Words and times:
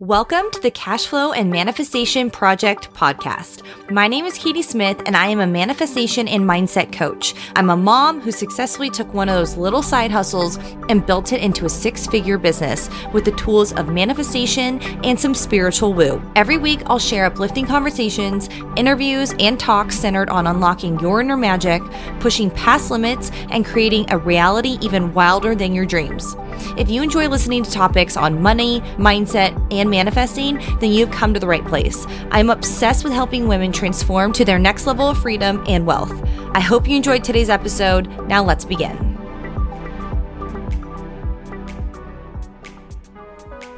Welcome 0.00 0.50
to 0.50 0.60
the 0.60 0.72
Cash 0.72 1.06
Flow 1.06 1.30
and 1.30 1.52
Manifestation 1.52 2.28
Project 2.28 2.92
podcast. 2.94 3.62
My 3.92 4.08
name 4.08 4.24
is 4.24 4.36
Katie 4.36 4.60
Smith, 4.60 5.00
and 5.06 5.16
I 5.16 5.28
am 5.28 5.38
a 5.38 5.46
manifestation 5.46 6.26
and 6.26 6.42
mindset 6.42 6.92
coach. 6.92 7.32
I'm 7.54 7.70
a 7.70 7.76
mom 7.76 8.20
who 8.20 8.32
successfully 8.32 8.90
took 8.90 9.14
one 9.14 9.28
of 9.28 9.36
those 9.36 9.56
little 9.56 9.82
side 9.82 10.10
hustles 10.10 10.56
and 10.88 11.06
built 11.06 11.32
it 11.32 11.40
into 11.40 11.64
a 11.64 11.68
six 11.68 12.08
figure 12.08 12.38
business 12.38 12.90
with 13.12 13.24
the 13.24 13.36
tools 13.36 13.72
of 13.74 13.88
manifestation 13.88 14.82
and 15.04 15.18
some 15.18 15.32
spiritual 15.32 15.94
woo. 15.94 16.20
Every 16.34 16.58
week, 16.58 16.82
I'll 16.86 16.98
share 16.98 17.26
uplifting 17.26 17.64
conversations, 17.64 18.48
interviews, 18.74 19.32
and 19.38 19.60
talks 19.60 19.96
centered 19.96 20.28
on 20.28 20.48
unlocking 20.48 20.98
your 20.98 21.20
inner 21.20 21.36
magic, 21.36 21.80
pushing 22.18 22.50
past 22.50 22.90
limits, 22.90 23.30
and 23.48 23.64
creating 23.64 24.10
a 24.10 24.18
reality 24.18 24.76
even 24.80 25.14
wilder 25.14 25.54
than 25.54 25.72
your 25.72 25.86
dreams. 25.86 26.34
If 26.78 26.90
you 26.90 27.02
enjoy 27.02 27.28
listening 27.28 27.62
to 27.62 27.70
topics 27.70 28.16
on 28.16 28.42
money, 28.42 28.80
mindset, 28.96 29.54
and 29.72 29.90
manifesting, 29.90 30.56
then 30.80 30.92
you've 30.92 31.10
come 31.10 31.34
to 31.34 31.40
the 31.40 31.46
right 31.46 31.64
place. 31.64 32.06
I'm 32.30 32.50
obsessed 32.50 33.04
with 33.04 33.12
helping 33.12 33.48
women 33.48 33.72
transform 33.72 34.32
to 34.34 34.44
their 34.44 34.58
next 34.58 34.86
level 34.86 35.08
of 35.08 35.20
freedom 35.20 35.62
and 35.66 35.86
wealth. 35.86 36.12
I 36.52 36.60
hope 36.60 36.88
you 36.88 36.96
enjoyed 36.96 37.24
today's 37.24 37.50
episode. 37.50 38.08
Now 38.28 38.44
let's 38.44 38.64
begin. 38.64 39.13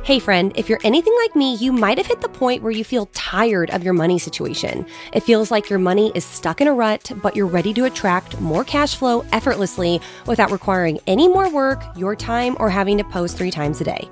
Hey, 0.06 0.20
friend, 0.20 0.52
if 0.54 0.68
you're 0.68 0.78
anything 0.84 1.12
like 1.16 1.34
me, 1.34 1.56
you 1.56 1.72
might 1.72 1.98
have 1.98 2.06
hit 2.06 2.20
the 2.20 2.28
point 2.28 2.62
where 2.62 2.70
you 2.70 2.84
feel 2.84 3.06
tired 3.06 3.70
of 3.70 3.82
your 3.82 3.92
money 3.92 4.20
situation. 4.20 4.86
It 5.12 5.24
feels 5.24 5.50
like 5.50 5.68
your 5.68 5.80
money 5.80 6.12
is 6.14 6.24
stuck 6.24 6.60
in 6.60 6.68
a 6.68 6.72
rut, 6.72 7.10
but 7.24 7.34
you're 7.34 7.48
ready 7.48 7.74
to 7.74 7.86
attract 7.86 8.40
more 8.40 8.62
cash 8.62 8.94
flow 8.94 9.24
effortlessly 9.32 10.00
without 10.28 10.52
requiring 10.52 11.00
any 11.08 11.26
more 11.26 11.50
work, 11.50 11.82
your 11.96 12.14
time, 12.14 12.56
or 12.60 12.70
having 12.70 12.96
to 12.98 13.02
post 13.02 13.36
three 13.36 13.50
times 13.50 13.80
a 13.80 13.84
day. 13.84 14.08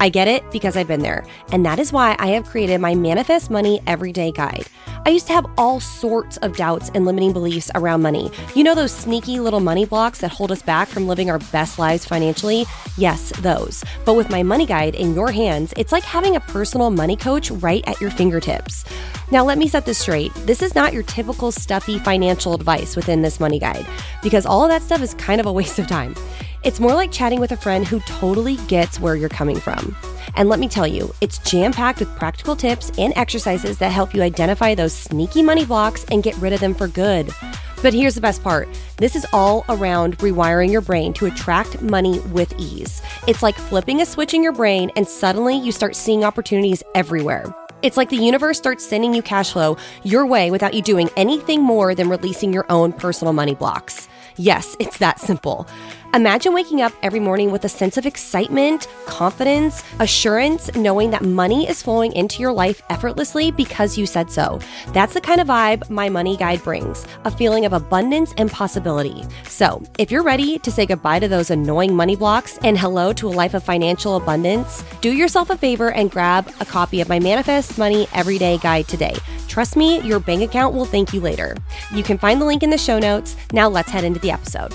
I 0.00 0.10
get 0.10 0.28
it 0.28 0.48
because 0.50 0.76
I've 0.76 0.86
been 0.86 1.00
there. 1.00 1.24
And 1.50 1.64
that 1.64 1.78
is 1.78 1.94
why 1.94 2.14
I 2.18 2.26
have 2.26 2.44
created 2.44 2.82
my 2.82 2.94
Manifest 2.94 3.50
Money 3.50 3.80
Everyday 3.86 4.32
Guide. 4.32 4.66
I 5.08 5.12
used 5.12 5.26
to 5.28 5.32
have 5.32 5.46
all 5.56 5.80
sorts 5.80 6.36
of 6.36 6.54
doubts 6.54 6.90
and 6.92 7.06
limiting 7.06 7.32
beliefs 7.32 7.70
around 7.74 8.02
money. 8.02 8.30
You 8.54 8.62
know 8.62 8.74
those 8.74 8.92
sneaky 8.92 9.40
little 9.40 9.58
money 9.58 9.86
blocks 9.86 10.20
that 10.20 10.30
hold 10.30 10.52
us 10.52 10.60
back 10.60 10.86
from 10.86 11.06
living 11.06 11.30
our 11.30 11.38
best 11.38 11.78
lives 11.78 12.04
financially? 12.04 12.66
Yes, 12.98 13.32
those. 13.40 13.82
But 14.04 14.16
with 14.16 14.28
my 14.28 14.42
money 14.42 14.66
guide 14.66 14.94
in 14.94 15.14
your 15.14 15.32
hands, 15.32 15.72
it's 15.78 15.92
like 15.92 16.04
having 16.04 16.36
a 16.36 16.40
personal 16.40 16.90
money 16.90 17.16
coach 17.16 17.50
right 17.50 17.82
at 17.88 17.98
your 18.02 18.10
fingertips. 18.10 18.84
Now, 19.30 19.46
let 19.46 19.56
me 19.56 19.66
set 19.66 19.86
this 19.86 19.96
straight. 19.96 20.34
This 20.44 20.60
is 20.60 20.74
not 20.74 20.92
your 20.92 21.04
typical 21.04 21.52
stuffy 21.52 21.98
financial 21.98 22.52
advice 22.52 22.94
within 22.94 23.22
this 23.22 23.40
money 23.40 23.58
guide, 23.58 23.86
because 24.22 24.44
all 24.44 24.62
of 24.62 24.68
that 24.68 24.82
stuff 24.82 25.00
is 25.00 25.14
kind 25.14 25.40
of 25.40 25.46
a 25.46 25.52
waste 25.54 25.78
of 25.78 25.86
time. 25.86 26.14
It's 26.64 26.80
more 26.80 26.92
like 26.92 27.12
chatting 27.12 27.40
with 27.40 27.52
a 27.52 27.56
friend 27.56 27.86
who 27.86 28.00
totally 28.00 28.56
gets 28.66 29.00
where 29.00 29.16
you're 29.16 29.30
coming 29.30 29.58
from. 29.58 29.96
And 30.36 30.48
let 30.48 30.58
me 30.58 30.68
tell 30.68 30.86
you, 30.86 31.12
it's 31.20 31.38
jam 31.38 31.72
packed 31.72 32.00
with 32.00 32.16
practical 32.16 32.56
tips 32.56 32.90
and 32.98 33.12
exercises 33.16 33.78
that 33.78 33.92
help 33.92 34.14
you 34.14 34.22
identify 34.22 34.74
those 34.74 34.92
sneaky 34.92 35.42
money 35.42 35.64
blocks 35.64 36.04
and 36.10 36.22
get 36.22 36.36
rid 36.36 36.52
of 36.52 36.60
them 36.60 36.74
for 36.74 36.88
good. 36.88 37.30
But 37.82 37.94
here's 37.94 38.16
the 38.16 38.20
best 38.20 38.42
part 38.42 38.68
this 38.96 39.14
is 39.14 39.26
all 39.32 39.64
around 39.68 40.18
rewiring 40.18 40.70
your 40.70 40.80
brain 40.80 41.12
to 41.14 41.26
attract 41.26 41.80
money 41.80 42.18
with 42.20 42.52
ease. 42.58 43.00
It's 43.26 43.42
like 43.42 43.56
flipping 43.56 44.00
a 44.00 44.06
switch 44.06 44.34
in 44.34 44.42
your 44.42 44.52
brain, 44.52 44.90
and 44.96 45.06
suddenly 45.06 45.56
you 45.56 45.70
start 45.70 45.94
seeing 45.94 46.24
opportunities 46.24 46.82
everywhere. 46.94 47.54
It's 47.82 47.96
like 47.96 48.10
the 48.10 48.16
universe 48.16 48.58
starts 48.58 48.84
sending 48.84 49.14
you 49.14 49.22
cash 49.22 49.52
flow 49.52 49.76
your 50.02 50.26
way 50.26 50.50
without 50.50 50.74
you 50.74 50.82
doing 50.82 51.08
anything 51.16 51.62
more 51.62 51.94
than 51.94 52.08
releasing 52.08 52.52
your 52.52 52.66
own 52.68 52.92
personal 52.92 53.32
money 53.32 53.54
blocks. 53.54 54.08
Yes, 54.38 54.76
it's 54.78 54.98
that 54.98 55.18
simple. 55.18 55.66
Imagine 56.14 56.54
waking 56.54 56.80
up 56.80 56.92
every 57.02 57.18
morning 57.18 57.50
with 57.50 57.64
a 57.64 57.68
sense 57.68 57.96
of 57.96 58.06
excitement, 58.06 58.86
confidence, 59.04 59.82
assurance, 59.98 60.74
knowing 60.76 61.10
that 61.10 61.22
money 61.22 61.68
is 61.68 61.82
flowing 61.82 62.12
into 62.12 62.40
your 62.40 62.52
life 62.52 62.80
effortlessly 62.88 63.50
because 63.50 63.98
you 63.98 64.06
said 64.06 64.30
so. 64.30 64.60
That's 64.92 65.12
the 65.14 65.20
kind 65.20 65.40
of 65.40 65.48
vibe 65.48 65.90
my 65.90 66.08
money 66.08 66.36
guide 66.36 66.62
brings 66.62 67.04
a 67.24 67.32
feeling 67.32 67.66
of 67.66 67.72
abundance 67.72 68.32
and 68.38 68.48
possibility. 68.48 69.24
So, 69.44 69.82
if 69.98 70.12
you're 70.12 70.22
ready 70.22 70.60
to 70.60 70.70
say 70.70 70.86
goodbye 70.86 71.18
to 71.18 71.28
those 71.28 71.50
annoying 71.50 71.94
money 71.94 72.14
blocks 72.14 72.58
and 72.62 72.78
hello 72.78 73.12
to 73.14 73.28
a 73.28 73.30
life 73.30 73.54
of 73.54 73.64
financial 73.64 74.16
abundance, 74.16 74.84
do 75.00 75.12
yourself 75.12 75.50
a 75.50 75.58
favor 75.58 75.90
and 75.90 76.12
grab 76.12 76.50
a 76.60 76.64
copy 76.64 77.00
of 77.00 77.08
my 77.08 77.18
Manifest 77.18 77.76
Money 77.76 78.06
Everyday 78.14 78.58
Guide 78.58 78.86
today. 78.86 79.16
Trust 79.48 79.76
me, 79.76 80.00
your 80.02 80.20
bank 80.20 80.42
account 80.42 80.74
will 80.74 80.84
thank 80.84 81.12
you 81.12 81.20
later. 81.20 81.56
You 81.92 82.04
can 82.04 82.18
find 82.18 82.40
the 82.40 82.44
link 82.44 82.62
in 82.62 82.70
the 82.70 82.78
show 82.78 82.98
notes. 82.98 83.34
Now, 83.52 83.68
let's 83.68 83.90
head 83.90 84.04
into 84.04 84.20
the 84.20 84.30
episode. 84.30 84.72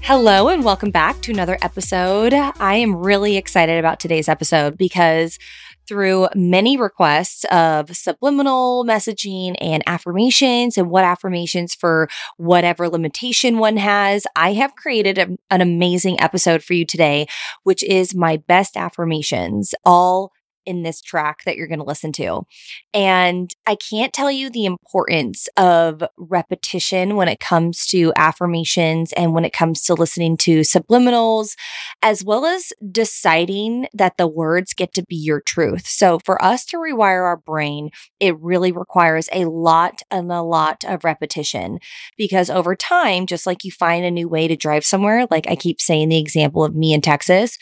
Hello, 0.00 0.48
and 0.48 0.64
welcome 0.64 0.90
back 0.90 1.20
to 1.20 1.30
another 1.30 1.56
episode. 1.62 2.32
I 2.32 2.74
am 2.74 2.96
really 2.96 3.36
excited 3.36 3.78
about 3.78 4.00
today's 4.00 4.28
episode 4.28 4.76
because 4.76 5.38
through 5.86 6.28
many 6.34 6.76
requests 6.76 7.44
of 7.50 7.94
subliminal 7.94 8.84
messaging 8.84 9.56
and 9.60 9.82
affirmations 9.86 10.78
and 10.78 10.88
what 10.88 11.04
affirmations 11.04 11.74
for 11.74 12.08
whatever 12.38 12.88
limitation 12.88 13.58
one 13.58 13.76
has, 13.76 14.24
I 14.34 14.54
have 14.54 14.74
created 14.74 15.18
a, 15.18 15.36
an 15.50 15.60
amazing 15.60 16.20
episode 16.20 16.62
for 16.62 16.74
you 16.74 16.84
today, 16.84 17.26
which 17.64 17.82
is 17.82 18.14
my 18.14 18.36
best 18.36 18.76
affirmations, 18.76 19.74
all 19.84 20.32
in 20.70 20.84
this 20.84 21.02
track 21.02 21.42
that 21.44 21.56
you're 21.56 21.66
going 21.66 21.80
to 21.80 21.84
listen 21.84 22.12
to. 22.12 22.42
And 22.94 23.52
I 23.66 23.74
can't 23.74 24.12
tell 24.12 24.30
you 24.30 24.48
the 24.48 24.64
importance 24.64 25.48
of 25.56 26.02
repetition 26.16 27.16
when 27.16 27.28
it 27.28 27.40
comes 27.40 27.84
to 27.86 28.12
affirmations 28.16 29.12
and 29.14 29.34
when 29.34 29.44
it 29.44 29.52
comes 29.52 29.82
to 29.82 29.94
listening 29.94 30.36
to 30.38 30.60
subliminals, 30.60 31.56
as 32.02 32.24
well 32.24 32.46
as 32.46 32.72
deciding 32.90 33.88
that 33.92 34.16
the 34.16 34.28
words 34.28 34.72
get 34.72 34.94
to 34.94 35.02
be 35.02 35.16
your 35.16 35.40
truth. 35.40 35.86
So 35.86 36.20
for 36.20 36.42
us 36.42 36.64
to 36.66 36.76
rewire 36.76 37.24
our 37.24 37.36
brain, 37.36 37.90
it 38.20 38.38
really 38.38 38.70
requires 38.70 39.28
a 39.32 39.46
lot 39.46 40.02
and 40.10 40.30
a 40.30 40.42
lot 40.42 40.84
of 40.84 41.02
repetition 41.02 41.80
because 42.16 42.48
over 42.48 42.76
time, 42.76 43.26
just 43.26 43.46
like 43.46 43.64
you 43.64 43.72
find 43.72 44.04
a 44.04 44.10
new 44.10 44.28
way 44.28 44.46
to 44.46 44.56
drive 44.56 44.84
somewhere, 44.84 45.26
like 45.30 45.48
I 45.48 45.56
keep 45.56 45.80
saying 45.80 46.10
the 46.10 46.18
example 46.18 46.64
of 46.64 46.76
me 46.76 46.92
in 46.92 47.00
Texas, 47.00 47.58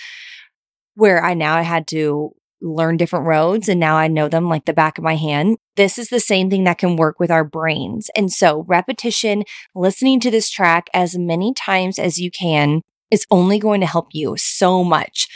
where 0.95 1.25
I 1.25 1.35
now 1.35 1.63
had 1.63 1.87
to 1.89 2.33
learn 2.61 2.97
different 2.97 3.27
roads 3.27 3.69
and 3.69 3.79
now 3.79 3.97
I 3.97 4.09
know 4.09 4.29
them 4.29 4.49
like 4.49 4.65
the 4.65 4.73
back 4.73 4.99
of 4.99 5.05
my 5.05 5.17
hand. 5.17 5.59
This 5.77 5.99
is 5.99 6.09
the 6.09 6.21
same 6.21 6.51
thing 6.51 6.65
that 6.65 6.79
can 6.79 6.97
work 6.97 7.21
with 7.21 7.31
our 7.31 7.45
brains. 7.45 8.11
And 8.17 8.33
so 8.33 8.65
repetition, 8.67 9.45
listening 9.75 10.21
to 10.21 10.31
this 10.31 10.51
track 10.51 10.89
as 10.93 11.17
many 11.17 11.55
times 11.55 11.99
as 11.99 12.19
you 12.19 12.31
can 12.31 12.83
is 13.11 13.27
only 13.31 13.59
going 13.59 13.81
to 13.81 13.87
help 13.87 14.09
you 14.13 14.37
so 14.37 14.85
much. 14.85 15.29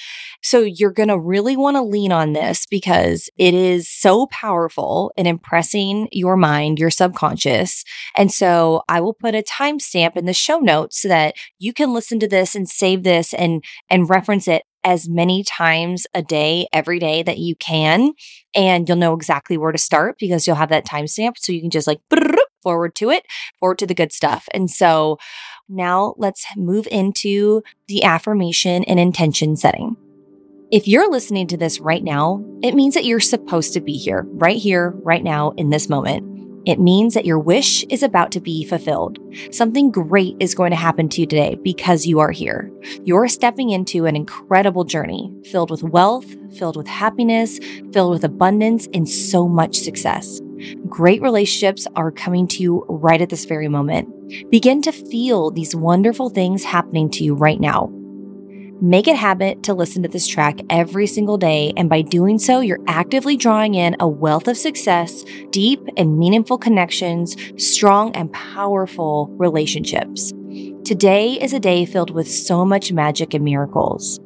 So 0.43 0.61
you're 0.61 0.93
going 0.93 1.09
to 1.09 1.19
really 1.19 1.57
want 1.57 1.77
to 1.77 1.83
lean 1.83 2.11
on 2.11 2.33
this 2.33 2.67
because 2.67 3.31
it 3.39 3.55
is 3.55 3.89
so 3.89 4.27
powerful 4.27 5.13
in 5.17 5.27
impressing 5.27 6.09
your 6.11 6.37
mind, 6.37 6.79
your 6.79 6.91
subconscious. 6.91 7.85
And 8.17 8.33
so 8.33 8.83
I 8.89 9.01
will 9.01 9.15
put 9.15 9.37
a 9.37 9.43
timestamp 9.43 10.17
in 10.17 10.27
the 10.27 10.35
show 10.35 10.59
notes 10.59 11.01
so 11.01 11.09
that 11.09 11.37
you 11.59 11.73
can 11.73 11.95
listen 11.95 12.19
to 12.21 12.29
this 12.29 12.55
and 12.57 12.69
save 12.69 13.05
this 13.05 13.33
and, 13.33 13.65
and 13.89 14.11
reference 14.11 14.49
it 14.49 14.65
as 14.85 15.09
many 15.09 15.45
times 15.45 16.07
a 16.15 16.23
day, 16.23 16.67
every 16.73 16.99
day 16.99 17.23
that 17.23 17.39
you 17.39 17.55
can. 17.57 18.13
And 18.55 18.89
you'll 18.89 18.99
know 18.99 19.15
exactly 19.15 19.57
where 19.57 19.73
to 19.73 19.79
start 19.79 20.17
because 20.19 20.47
you'll 20.47 20.57
have 20.57 20.69
that 20.71 20.87
timestamp. 20.87 21.39
So 21.39 21.53
you 21.53 21.61
can 21.61 21.71
just 21.71 21.87
like 21.87 22.01
forward 22.63 22.95
to 22.97 23.11
it, 23.11 23.25
forward 23.59 23.79
to 23.79 23.87
the 23.87 23.95
good 23.95 24.13
stuff. 24.13 24.49
And 24.53 24.71
so 24.71 25.19
now 25.69 26.15
let's 26.19 26.45
move 26.57 26.87
into 26.91 27.63
the 27.89 28.05
affirmation 28.05 28.85
and 28.85 29.01
intention 29.01 29.57
setting. 29.57 29.97
If 30.71 30.89
you're 30.89 31.11
listening 31.11 31.49
to 31.49 31.57
this 31.57 31.81
right 31.81 32.03
now, 32.03 32.43
it 32.63 32.75
means 32.75 32.95
that 32.95 33.05
you're 33.05 33.21
supposed 33.21 33.75
to 33.75 33.81
be 33.81 33.93
here, 33.93 34.27
right 34.29 34.57
here, 34.57 34.91
right 35.03 35.23
now, 35.23 35.51
in 35.53 35.69
this 35.69 35.89
moment. 35.89 36.32
It 36.65 36.79
means 36.79 37.15
that 37.15 37.25
your 37.25 37.39
wish 37.39 37.83
is 37.85 38.03
about 38.03 38.31
to 38.33 38.41
be 38.41 38.65
fulfilled. 38.65 39.19
Something 39.51 39.91
great 39.91 40.37
is 40.39 40.55
going 40.55 40.71
to 40.71 40.77
happen 40.77 41.09
to 41.09 41.21
you 41.21 41.27
today 41.27 41.57
because 41.63 42.07
you 42.07 42.21
are 42.21 42.31
here. 42.31 42.71
You're 43.03 43.29
stepping 43.29 43.71
into 43.71 44.07
an 44.07 44.15
incredible 44.15 44.85
journey 44.85 45.33
filled 45.45 45.71
with 45.71 45.83
wealth, 45.83 46.27
filled 46.57 46.77
with 46.77 46.87
happiness, 46.87 47.59
filled 47.93 48.13
with 48.13 48.25
abundance, 48.25 48.89
and 48.95 49.09
so 49.09 49.49
much 49.49 49.77
success. 49.77 50.41
Great 50.89 51.21
relationships 51.21 51.89
are 51.97 52.13
coming 52.13 52.47
to 52.47 52.63
you 52.63 52.85
right 52.89 53.21
at 53.21 53.31
this 53.31 53.45
very 53.45 53.67
moment. 53.67 54.09
Begin 54.51 54.83
to 54.83 54.93
feel 54.93 55.51
these 55.51 55.75
wonderful 55.75 56.31
things 56.31 56.63
happening 56.63 57.11
to 57.11 57.25
you 57.25 57.35
right 57.35 57.59
now. 57.59 57.93
Make 58.83 59.07
it 59.07 59.15
habit 59.15 59.63
to 59.63 59.75
listen 59.75 60.03
to 60.03 60.09
this 60.09 60.27
track 60.27 60.59
every 60.69 61.07
single 61.07 61.39
day. 61.39 61.73
And 61.77 61.89
by 61.89 62.03
doing 62.03 62.37
so, 62.41 62.59
you're 62.59 62.81
actively 62.89 63.37
drawing 63.37 63.77
in 63.77 63.95
a 64.01 64.09
wealth 64.09 64.49
of 64.49 64.57
success, 64.57 65.25
deep 65.51 65.81
and 65.97 66.19
meaningful 66.19 66.59
connections, 66.59 67.37
strong 67.57 68.11
and 68.17 68.33
powerful 68.33 69.29
relationships. 69.39 70.33
Today 70.85 71.41
is 71.41 71.53
a 71.53 71.61
day 71.61 71.85
filled 71.85 72.11
with 72.11 72.29
so 72.29 72.65
much 72.65 72.91
magic 72.91 73.35
and 73.35 73.45
miracles. 73.45 74.19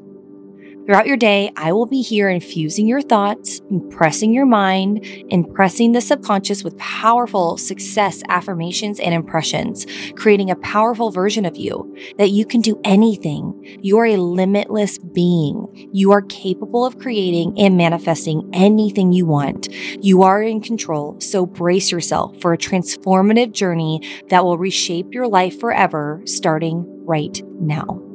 Throughout 0.86 1.08
your 1.08 1.16
day, 1.16 1.50
I 1.56 1.72
will 1.72 1.86
be 1.86 2.00
here 2.00 2.28
infusing 2.28 2.86
your 2.86 3.02
thoughts, 3.02 3.60
impressing 3.72 4.32
your 4.32 4.46
mind, 4.46 5.04
impressing 5.30 5.90
the 5.90 6.00
subconscious 6.00 6.62
with 6.62 6.78
powerful 6.78 7.56
success 7.56 8.22
affirmations 8.28 9.00
and 9.00 9.12
impressions, 9.12 9.84
creating 10.14 10.48
a 10.48 10.56
powerful 10.56 11.10
version 11.10 11.44
of 11.44 11.56
you 11.56 11.92
that 12.18 12.30
you 12.30 12.46
can 12.46 12.60
do 12.60 12.80
anything. 12.84 13.78
You 13.82 13.98
are 13.98 14.06
a 14.06 14.16
limitless 14.16 14.98
being. 14.98 15.90
You 15.92 16.12
are 16.12 16.22
capable 16.22 16.86
of 16.86 17.00
creating 17.00 17.58
and 17.58 17.76
manifesting 17.76 18.48
anything 18.52 19.10
you 19.10 19.26
want. 19.26 19.66
You 20.04 20.22
are 20.22 20.40
in 20.40 20.60
control, 20.60 21.16
so 21.20 21.46
brace 21.46 21.90
yourself 21.90 22.40
for 22.40 22.52
a 22.52 22.58
transformative 22.58 23.50
journey 23.50 24.08
that 24.28 24.44
will 24.44 24.56
reshape 24.56 25.12
your 25.12 25.26
life 25.26 25.58
forever 25.58 26.22
starting 26.26 26.84
right 27.04 27.42
now. 27.58 28.05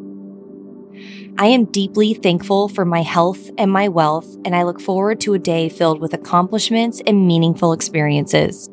I 1.38 1.48
am 1.48 1.66
deeply 1.66 2.14
thankful 2.14 2.68
for 2.68 2.86
my 2.86 3.02
health 3.02 3.50
and 3.58 3.72
my 3.72 3.88
wealth, 3.88 4.28
and 4.46 4.56
I 4.56 4.64
look 4.64 4.80
forward 4.80 5.20
to 5.22 5.34
a 5.34 5.40
day 5.40 5.70
filled 5.70 6.00
with 6.00 6.14
accomplishments 6.14 7.02
and 7.08 7.26
meaningful 7.26 7.74
experiences. 7.74 8.70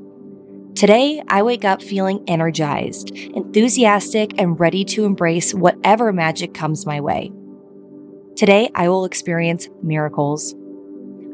Today, 0.74 1.22
I 1.28 1.42
wake 1.42 1.64
up 1.64 1.82
feeling 1.82 2.22
energized, 2.26 3.10
enthusiastic, 3.10 4.38
and 4.38 4.60
ready 4.60 4.84
to 4.86 5.04
embrace 5.04 5.54
whatever 5.54 6.12
magic 6.12 6.52
comes 6.52 6.84
my 6.84 7.00
way. 7.00 7.32
Today, 8.36 8.70
I 8.74 8.88
will 8.88 9.04
experience 9.04 9.68
miracles. 9.82 10.54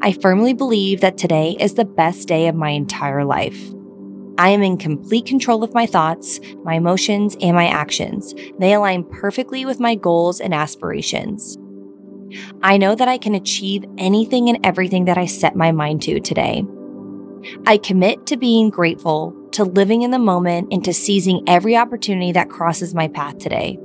I 0.01 0.13
firmly 0.13 0.53
believe 0.53 1.01
that 1.01 1.17
today 1.17 1.57
is 1.59 1.73
the 1.73 1.85
best 1.85 2.27
day 2.27 2.47
of 2.47 2.55
my 2.55 2.69
entire 2.69 3.25
life. 3.25 3.74
I 4.37 4.49
am 4.49 4.61
in 4.61 4.77
complete 4.77 5.25
control 5.25 5.63
of 5.63 5.73
my 5.73 5.85
thoughts, 5.85 6.39
my 6.63 6.75
emotions, 6.75 7.37
and 7.41 7.55
my 7.55 7.67
actions. 7.67 8.33
They 8.59 8.73
align 8.73 9.05
perfectly 9.05 9.65
with 9.65 9.79
my 9.79 9.95
goals 9.95 10.41
and 10.41 10.53
aspirations. 10.53 11.57
I 12.61 12.77
know 12.77 12.95
that 12.95 13.07
I 13.07 13.17
can 13.17 13.33
achieve 13.33 13.85
anything 13.97 14.49
and 14.49 14.65
everything 14.65 15.05
that 15.05 15.17
I 15.17 15.25
set 15.25 15.55
my 15.55 15.71
mind 15.71 16.01
to 16.03 16.19
today. 16.19 16.65
I 17.65 17.77
commit 17.77 18.25
to 18.27 18.37
being 18.37 18.69
grateful, 18.69 19.33
to 19.51 19.63
living 19.63 20.01
in 20.01 20.11
the 20.11 20.19
moment, 20.19 20.69
and 20.71 20.83
to 20.83 20.93
seizing 20.93 21.43
every 21.47 21.77
opportunity 21.77 22.31
that 22.33 22.49
crosses 22.49 22.93
my 22.93 23.07
path 23.07 23.37
today. 23.37 23.79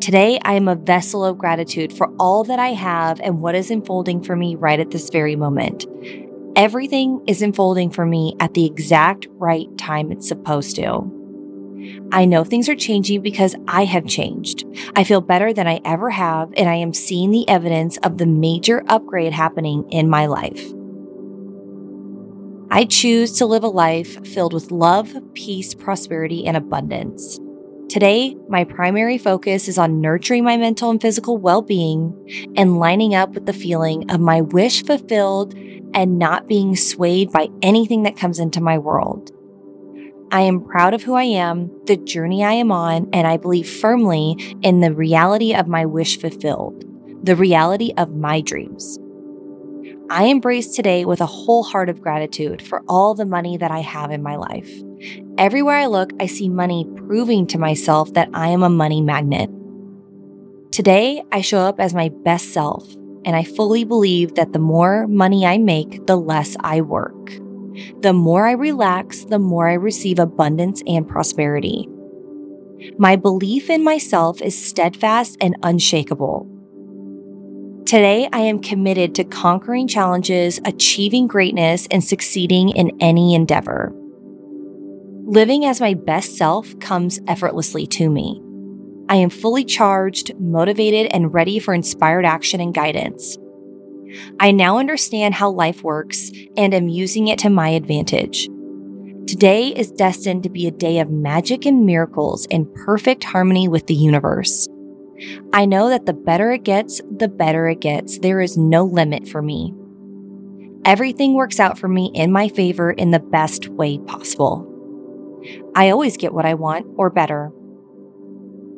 Today, 0.00 0.38
I 0.44 0.54
am 0.54 0.68
a 0.68 0.74
vessel 0.74 1.24
of 1.24 1.38
gratitude 1.38 1.92
for 1.92 2.12
all 2.18 2.44
that 2.44 2.58
I 2.58 2.68
have 2.68 3.20
and 3.20 3.40
what 3.40 3.54
is 3.54 3.70
unfolding 3.70 4.22
for 4.22 4.36
me 4.36 4.54
right 4.54 4.80
at 4.80 4.90
this 4.90 5.10
very 5.10 5.36
moment. 5.36 5.86
Everything 6.56 7.22
is 7.26 7.42
unfolding 7.42 7.90
for 7.90 8.06
me 8.06 8.34
at 8.40 8.54
the 8.54 8.64
exact 8.64 9.26
right 9.32 9.68
time 9.76 10.10
it's 10.10 10.26
supposed 10.26 10.74
to. 10.76 11.12
I 12.12 12.24
know 12.24 12.44
things 12.44 12.70
are 12.70 12.74
changing 12.74 13.20
because 13.20 13.54
I 13.68 13.84
have 13.84 14.06
changed. 14.06 14.64
I 14.96 15.04
feel 15.04 15.20
better 15.20 15.52
than 15.52 15.66
I 15.66 15.82
ever 15.84 16.08
have, 16.08 16.54
and 16.56 16.66
I 16.66 16.76
am 16.76 16.94
seeing 16.94 17.30
the 17.30 17.46
evidence 17.46 17.98
of 17.98 18.16
the 18.16 18.24
major 18.24 18.82
upgrade 18.88 19.34
happening 19.34 19.86
in 19.90 20.08
my 20.08 20.24
life. 20.24 20.72
I 22.70 22.86
choose 22.86 23.32
to 23.32 23.44
live 23.44 23.62
a 23.62 23.68
life 23.68 24.26
filled 24.26 24.54
with 24.54 24.70
love, 24.70 25.14
peace, 25.34 25.74
prosperity, 25.74 26.46
and 26.46 26.56
abundance. 26.56 27.38
Today, 27.90 28.34
my 28.48 28.64
primary 28.64 29.18
focus 29.18 29.68
is 29.68 29.76
on 29.78 30.00
nurturing 30.00 30.42
my 30.42 30.56
mental 30.56 30.90
and 30.90 31.00
physical 31.00 31.36
well 31.36 31.62
being 31.62 32.52
and 32.56 32.78
lining 32.78 33.14
up 33.14 33.34
with 33.34 33.46
the 33.46 33.52
feeling 33.52 34.10
of 34.10 34.20
my 34.20 34.40
wish 34.40 34.84
fulfilled 34.84 35.54
and 35.96 36.18
not 36.18 36.46
being 36.46 36.76
swayed 36.76 37.32
by 37.32 37.48
anything 37.62 38.02
that 38.02 38.18
comes 38.18 38.38
into 38.38 38.60
my 38.60 38.76
world. 38.76 39.32
I 40.30 40.42
am 40.42 40.64
proud 40.64 40.92
of 40.92 41.02
who 41.02 41.14
I 41.14 41.22
am, 41.22 41.70
the 41.86 41.96
journey 41.96 42.44
I 42.44 42.52
am 42.52 42.70
on, 42.70 43.08
and 43.14 43.26
I 43.26 43.38
believe 43.38 43.68
firmly 43.68 44.58
in 44.60 44.80
the 44.80 44.92
reality 44.92 45.54
of 45.54 45.68
my 45.68 45.86
wish 45.86 46.20
fulfilled, 46.20 46.84
the 47.24 47.34
reality 47.34 47.94
of 47.96 48.14
my 48.14 48.42
dreams. 48.42 48.98
I 50.10 50.24
embrace 50.24 50.74
today 50.74 51.06
with 51.06 51.22
a 51.22 51.26
whole 51.26 51.62
heart 51.62 51.88
of 51.88 52.02
gratitude 52.02 52.60
for 52.60 52.82
all 52.88 53.14
the 53.14 53.24
money 53.24 53.56
that 53.56 53.70
I 53.70 53.80
have 53.80 54.10
in 54.10 54.22
my 54.22 54.36
life. 54.36 54.70
Everywhere 55.38 55.76
I 55.76 55.86
look, 55.86 56.12
I 56.20 56.26
see 56.26 56.48
money 56.48 56.86
proving 56.94 57.46
to 57.48 57.58
myself 57.58 58.12
that 58.12 58.28
I 58.34 58.48
am 58.48 58.62
a 58.62 58.68
money 58.68 59.00
magnet. 59.00 59.50
Today, 60.72 61.22
I 61.32 61.40
show 61.40 61.60
up 61.60 61.80
as 61.80 61.94
my 61.94 62.10
best 62.10 62.52
self 62.52 62.86
and 63.26 63.34
I 63.34 63.42
fully 63.42 63.82
believe 63.82 64.36
that 64.36 64.52
the 64.52 64.60
more 64.60 65.08
money 65.08 65.44
I 65.44 65.58
make, 65.58 66.06
the 66.06 66.16
less 66.16 66.56
I 66.60 66.80
work. 66.80 67.32
The 68.00 68.12
more 68.12 68.46
I 68.46 68.52
relax, 68.52 69.24
the 69.24 69.40
more 69.40 69.68
I 69.68 69.74
receive 69.74 70.20
abundance 70.20 70.82
and 70.86 71.06
prosperity. 71.06 71.88
My 72.98 73.16
belief 73.16 73.68
in 73.68 73.82
myself 73.82 74.40
is 74.40 74.56
steadfast 74.56 75.36
and 75.40 75.56
unshakable. 75.64 76.52
Today, 77.84 78.28
I 78.32 78.40
am 78.40 78.60
committed 78.60 79.14
to 79.16 79.24
conquering 79.24 79.88
challenges, 79.88 80.60
achieving 80.64 81.26
greatness, 81.26 81.86
and 81.90 82.02
succeeding 82.02 82.70
in 82.70 82.96
any 83.00 83.34
endeavor. 83.34 83.92
Living 85.24 85.64
as 85.64 85.80
my 85.80 85.94
best 85.94 86.36
self 86.36 86.78
comes 86.78 87.20
effortlessly 87.26 87.86
to 87.88 88.08
me. 88.08 88.40
I 89.08 89.16
am 89.16 89.30
fully 89.30 89.64
charged, 89.64 90.38
motivated, 90.40 91.12
and 91.12 91.32
ready 91.32 91.58
for 91.58 91.74
inspired 91.74 92.24
action 92.24 92.60
and 92.60 92.74
guidance. 92.74 93.38
I 94.40 94.50
now 94.50 94.78
understand 94.78 95.34
how 95.34 95.50
life 95.50 95.82
works 95.82 96.30
and 96.56 96.74
am 96.74 96.88
using 96.88 97.28
it 97.28 97.38
to 97.40 97.50
my 97.50 97.68
advantage. 97.68 98.48
Today 99.26 99.68
is 99.68 99.90
destined 99.90 100.42
to 100.44 100.48
be 100.48 100.66
a 100.66 100.72
day 100.72 101.00
of 101.00 101.10
magic 101.10 101.66
and 101.66 101.84
miracles 101.84 102.46
in 102.46 102.72
perfect 102.84 103.24
harmony 103.24 103.68
with 103.68 103.86
the 103.86 103.94
universe. 103.94 104.68
I 105.52 105.66
know 105.66 105.88
that 105.88 106.06
the 106.06 106.12
better 106.12 106.52
it 106.52 106.64
gets, 106.64 107.00
the 107.10 107.28
better 107.28 107.68
it 107.68 107.80
gets. 107.80 108.18
There 108.18 108.40
is 108.40 108.56
no 108.56 108.84
limit 108.84 109.26
for 109.26 109.42
me. 109.42 109.74
Everything 110.84 111.34
works 111.34 111.58
out 111.58 111.78
for 111.78 111.88
me 111.88 112.12
in 112.14 112.30
my 112.30 112.48
favor 112.48 112.92
in 112.92 113.10
the 113.10 113.18
best 113.18 113.68
way 113.68 113.98
possible. 113.98 114.72
I 115.74 115.90
always 115.90 116.16
get 116.16 116.32
what 116.32 116.46
I 116.46 116.54
want 116.54 116.86
or 116.96 117.10
better. 117.10 117.50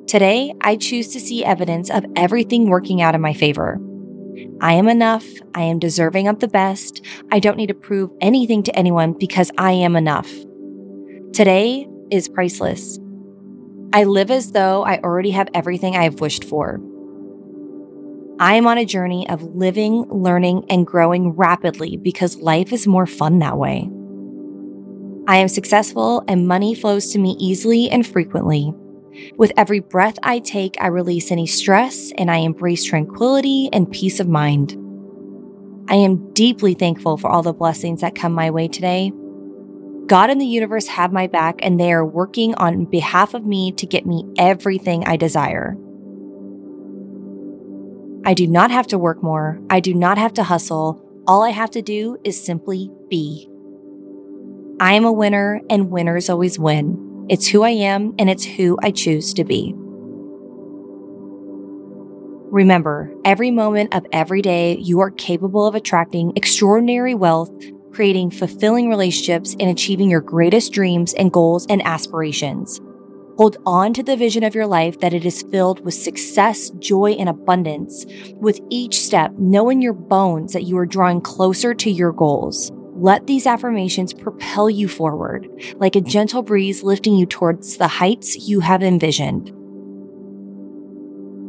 Today, 0.09 0.55
I 0.63 0.77
choose 0.77 1.09
to 1.09 1.21
see 1.21 1.45
evidence 1.45 1.91
of 1.91 2.03
everything 2.17 2.71
working 2.71 3.03
out 3.03 3.15
in 3.15 3.21
my 3.21 3.35
favor. 3.35 3.79
I 4.59 4.73
am 4.73 4.89
enough. 4.89 5.27
I 5.55 5.61
am 5.65 5.79
deserving 5.79 6.29
of 6.29 6.41
the 6.41 6.49
best. 6.49 7.05
I 7.31 7.41
don't 7.41 7.59
need 7.59 7.67
to 7.67 7.75
prove 7.75 8.11
anything 8.23 8.63
to 8.63 8.75
anyone 8.75 9.13
because 9.13 9.51
I 9.59 9.73
am 9.73 9.97
enough. 9.97 10.31
Today 11.35 11.87
is 12.11 12.27
priceless. 12.27 12.99
I 13.93 14.05
live 14.05 14.31
as 14.31 14.53
though 14.53 14.83
I 14.83 14.99
already 15.01 15.31
have 15.33 15.51
everything 15.53 15.95
I 15.95 16.05
have 16.05 16.21
wished 16.21 16.45
for. 16.45 16.81
I 18.41 18.55
am 18.55 18.67
on 18.67 18.79
a 18.79 18.87
journey 18.87 19.29
of 19.29 19.43
living, 19.43 20.07
learning, 20.09 20.65
and 20.71 20.87
growing 20.87 21.33
rapidly 21.33 21.99
because 21.99 22.39
life 22.39 22.73
is 22.73 22.87
more 22.87 23.07
fun 23.07 23.41
that 23.41 23.59
way. 23.59 23.91
I 25.27 25.37
am 25.37 25.49
successful 25.49 26.25
and 26.27 26.49
money 26.49 26.75
flows 26.75 27.13
to 27.13 27.19
me 27.19 27.37
easily 27.39 27.91
and 27.91 28.07
frequently. 28.07 28.73
With 29.37 29.53
every 29.57 29.81
breath 29.81 30.19
I 30.23 30.39
take, 30.39 30.77
I 30.81 30.89
release 30.89 31.31
any 31.31 31.47
stress 31.47 32.13
and 32.19 32.31
I 32.31 32.39
embrace 32.39 32.85
tranquility 32.85 33.69
and 33.73 33.91
peace 33.91 34.21
of 34.21 34.29
mind. 34.29 34.77
I 35.89 35.95
am 35.95 36.33
deeply 36.35 36.75
thankful 36.75 37.17
for 37.17 37.31
all 37.31 37.43
the 37.43 37.53
blessings 37.53 38.03
that 38.03 38.15
come 38.15 38.33
my 38.33 38.51
way 38.51 38.69
today. 38.69 39.11
God 40.07 40.31
and 40.31 40.41
the 40.41 40.47
universe 40.47 40.87
have 40.89 41.13
my 41.13 41.27
back 41.27 41.57
and 41.61 41.79
they 41.79 41.93
are 41.93 42.05
working 42.05 42.55
on 42.57 42.85
behalf 42.87 43.35
of 43.35 43.47
me 43.47 43.73
to 43.73 43.87
get 43.87 44.07
me 44.07 44.25
everything 44.39 45.07
I 45.07 45.17
desire. 45.17 45.77
I 48.25 48.35
do 48.35 48.47
not 48.47 48.71
have 48.71 48.87
to 48.89 48.99
work 48.99 49.23
more. 49.23 49.61
I 49.71 49.81
do 49.81 49.95
not 49.95 50.19
have 50.19 50.35
to 50.35 50.43
hustle. 50.43 51.03
All 51.27 51.43
I 51.43 51.51
have 51.51 51.71
to 51.71 51.83
do 51.83 52.19
is 52.25 52.43
simply 52.43 52.91
be. 53.09 53.49
I 54.81 54.93
am 54.93 55.05
a 55.05 55.13
winner 55.13 55.61
and 55.71 55.91
winners 55.91 56.29
always 56.29 56.59
win. 56.59 57.08
It's 57.29 57.47
who 57.47 57.63
I 57.63 57.71
am 57.71 58.15
and 58.19 58.31
it's 58.31 58.45
who 58.45 58.79
I 58.83 58.91
choose 58.91 59.35
to 59.35 59.45
be. 59.45 59.75
Remember, 62.51 63.13
every 63.27 63.51
moment 63.51 63.95
of 63.95 64.07
every 64.13 64.41
day, 64.41 64.79
you 64.79 65.01
are 65.01 65.11
capable 65.11 65.67
of 65.67 65.75
attracting 65.75 66.33
extraordinary 66.35 67.15
wealth, 67.15 67.51
creating 67.93 68.31
fulfilling 68.31 68.89
relationships, 68.89 69.55
and 69.61 69.69
achieving 69.69 70.09
your 70.09 70.23
greatest 70.23 70.73
dreams 70.73 71.13
and 71.15 71.31
goals 71.31 71.67
and 71.69 71.85
aspirations. 71.85 72.81
Hold 73.37 73.59
on 73.67 73.93
to 73.93 74.03
the 74.03 74.17
vision 74.17 74.43
of 74.43 74.55
your 74.55 74.67
life 74.67 74.99
that 75.01 75.13
it 75.13 75.27
is 75.27 75.43
filled 75.51 75.85
with 75.85 75.95
success, 75.95 76.71
joy, 76.79 77.13
and 77.13 77.29
abundance. 77.29 78.07
With 78.37 78.61
each 78.71 78.99
step, 78.99 79.33
knowing 79.39 79.83
your 79.83 79.93
bones 79.93 80.55
that 80.55 80.65
you 80.65 80.79
are 80.79 80.87
drawing 80.87 81.21
closer 81.21 81.75
to 81.75 81.91
your 81.91 82.13
goals. 82.13 82.73
Let 83.01 83.29
these 83.29 83.47
affirmations 83.47 84.13
propel 84.13 84.69
you 84.69 84.89
forward, 84.89 85.49
like 85.77 85.95
a 85.95 86.01
gentle 86.01 86.43
breeze 86.43 86.83
lifting 86.83 87.15
you 87.15 87.27
towards 87.27 87.77
the 87.77 87.87
heights 87.87 88.49
you 88.49 88.59
have 88.59 88.83
envisioned. 88.83 89.55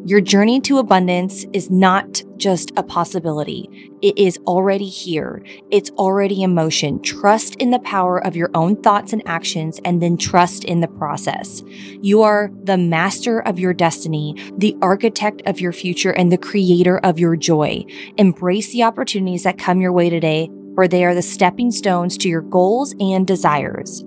Your 0.07 0.21
journey 0.21 0.61
to 0.61 0.77
abundance 0.77 1.47
is 1.51 1.71
not 1.71 2.21
just 2.37 2.71
a 2.77 2.83
possibility. 2.83 3.67
It 4.03 4.17
is 4.17 4.37
already 4.45 4.87
here. 4.87 5.43
It's 5.71 5.89
already 5.91 6.43
in 6.43 6.53
motion. 6.53 7.01
Trust 7.01 7.55
in 7.55 7.71
the 7.71 7.79
power 7.79 8.23
of 8.23 8.35
your 8.35 8.51
own 8.53 8.81
thoughts 8.81 9.11
and 9.11 9.23
actions, 9.25 9.81
and 9.83 10.03
then 10.03 10.17
trust 10.17 10.63
in 10.63 10.81
the 10.81 10.87
process. 10.87 11.63
You 12.01 12.21
are 12.21 12.51
the 12.63 12.77
master 12.77 13.39
of 13.39 13.59
your 13.59 13.73
destiny, 13.73 14.35
the 14.55 14.77
architect 14.83 15.41
of 15.47 15.59
your 15.59 15.73
future, 15.73 16.11
and 16.11 16.31
the 16.31 16.37
creator 16.37 16.99
of 16.99 17.17
your 17.17 17.35
joy. 17.35 17.85
Embrace 18.17 18.71
the 18.71 18.83
opportunities 18.83 19.43
that 19.43 19.57
come 19.57 19.81
your 19.81 19.91
way 19.91 20.11
today, 20.11 20.49
they 20.87 21.05
are 21.05 21.15
the 21.15 21.21
stepping 21.21 21.71
stones 21.71 22.17
to 22.17 22.29
your 22.29 22.41
goals 22.41 22.95
and 22.99 23.25
desires. 23.25 24.03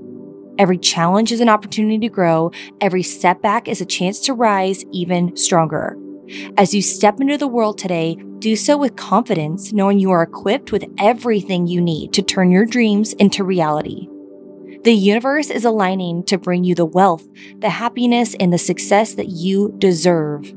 Every 0.58 0.78
challenge 0.78 1.32
is 1.32 1.40
an 1.40 1.48
opportunity 1.48 1.98
to 2.00 2.08
grow. 2.08 2.50
Every 2.80 3.02
setback 3.02 3.68
is 3.68 3.80
a 3.80 3.86
chance 3.86 4.20
to 4.20 4.34
rise 4.34 4.84
even 4.92 5.36
stronger. 5.36 5.96
As 6.56 6.74
you 6.74 6.82
step 6.82 7.20
into 7.20 7.36
the 7.36 7.48
world 7.48 7.78
today, 7.78 8.16
do 8.38 8.56
so 8.56 8.76
with 8.76 8.96
confidence, 8.96 9.72
knowing 9.72 9.98
you 9.98 10.10
are 10.10 10.22
equipped 10.22 10.72
with 10.72 10.84
everything 10.98 11.66
you 11.66 11.80
need 11.80 12.12
to 12.12 12.22
turn 12.22 12.50
your 12.50 12.66
dreams 12.66 13.12
into 13.14 13.44
reality. 13.44 14.08
The 14.84 14.92
universe 14.92 15.48
is 15.50 15.64
aligning 15.64 16.24
to 16.24 16.38
bring 16.38 16.64
you 16.64 16.74
the 16.74 16.84
wealth, 16.84 17.26
the 17.58 17.70
happiness, 17.70 18.34
and 18.40 18.52
the 18.52 18.58
success 18.58 19.14
that 19.14 19.28
you 19.28 19.74
deserve. 19.78 20.52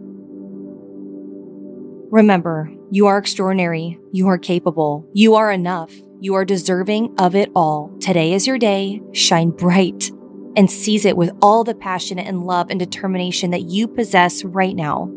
Remember, 2.12 2.72
you 2.92 3.08
are 3.08 3.18
extraordinary. 3.18 4.00
You 4.12 4.28
are 4.30 4.38
capable. 4.38 5.08
You 5.14 5.36
are 5.36 5.52
enough. 5.52 5.92
You 6.22 6.36
are 6.36 6.46
deserving 6.46 7.14
of 7.20 7.36
it 7.36 7.52
all. 7.56 7.92
Today 8.00 8.34
is 8.34 8.48
your 8.48 8.58
day. 8.58 9.02
Shine 9.12 9.50
bright 9.50 10.12
and 10.56 10.72
seize 10.72 11.04
it 11.04 11.18
with 11.18 11.32
all 11.42 11.66
the 11.66 11.76
passion 11.76 12.18
and 12.18 12.46
love 12.46 12.70
and 12.70 12.80
determination 12.80 13.52
that 13.52 13.64
you 13.64 13.86
possess 13.88 14.44
right 14.46 14.76
now. 14.76 15.12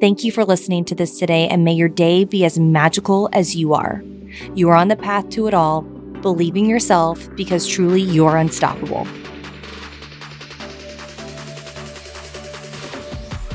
Thank 0.00 0.22
you 0.22 0.30
for 0.30 0.44
listening 0.44 0.84
to 0.86 0.94
this 0.94 1.18
today, 1.18 1.48
and 1.48 1.64
may 1.64 1.72
your 1.72 1.88
day 1.88 2.24
be 2.24 2.44
as 2.44 2.56
magical 2.56 3.28
as 3.32 3.56
you 3.56 3.74
are. 3.74 4.04
You 4.54 4.68
are 4.68 4.76
on 4.76 4.86
the 4.86 4.96
path 4.96 5.28
to 5.30 5.48
it 5.48 5.54
all, 5.54 5.82
believing 6.22 6.66
yourself 6.66 7.28
because 7.34 7.66
truly 7.66 8.00
you 8.00 8.24
are 8.24 8.38
unstoppable. 8.38 9.08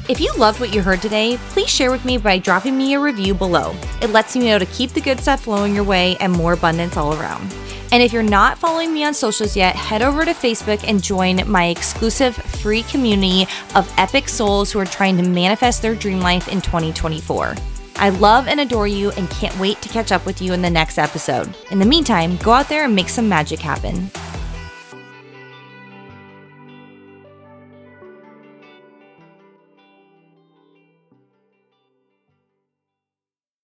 If 0.10 0.20
you 0.20 0.34
loved 0.36 0.60
what 0.60 0.74
you 0.74 0.82
heard 0.82 1.02
today, 1.02 1.38
please 1.52 1.70
share 1.70 1.90
with 1.90 2.04
me 2.04 2.18
by 2.18 2.38
dropping 2.38 2.78
me 2.78 2.94
a 2.94 3.00
review 3.00 3.34
below. 3.34 3.74
It 4.02 4.10
lets 4.10 4.36
me 4.36 4.48
know 4.48 4.60
to 4.60 4.66
keep 4.66 4.92
the 4.92 5.00
good 5.00 5.22
stuff 5.22 5.44
flowing 5.44 5.74
your 5.74 5.86
way 5.86 6.18
and 6.20 6.34
more 6.34 6.54
abundance 6.54 6.98
all 6.98 7.14
around. 7.14 7.56
And 7.94 8.04
if 8.04 8.12
you're 8.12 8.22
not 8.22 8.58
following 8.58 8.94
me 8.94 9.06
on 9.06 9.14
socials 9.14 9.56
yet, 9.56 9.78
head 9.78 10.02
over 10.02 10.26
to 10.26 10.34
Facebook 10.34 10.84
and 10.86 11.02
join 11.02 11.50
my 11.50 11.68
exclusive 11.68 12.36
free 12.36 12.84
community 12.84 13.48
of 13.76 13.90
epic 13.98 14.28
souls 14.28 14.74
who 14.74 14.80
are 14.80 14.86
trying 14.86 15.16
to 15.18 15.24
manifest 15.24 15.82
their 15.82 15.96
dream 15.96 16.20
life 16.20 16.50
in 16.50 16.60
2024. 16.60 17.56
I 17.96 18.10
love 18.10 18.50
and 18.50 18.60
adore 18.60 18.88
you 18.88 19.12
and 19.12 19.30
can't 19.30 19.58
wait 19.58 19.82
to 19.84 19.90
catch 19.90 20.12
up 20.12 20.26
with 20.26 20.42
you 20.42 20.52
in 20.52 20.62
the 20.62 20.70
next 20.70 20.98
episode. 20.98 21.56
In 21.72 21.80
the 21.80 21.86
meantime, 21.86 22.36
go 22.38 22.52
out 22.52 22.68
there 22.68 22.84
and 22.84 22.94
make 22.94 23.08
some 23.08 23.30
magic 23.30 23.60
happen. 23.60 24.12